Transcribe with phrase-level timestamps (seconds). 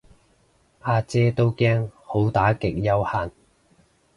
[0.87, 3.31] 呀姐都驚好打極有限